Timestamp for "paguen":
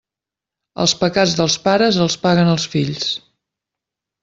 2.25-2.51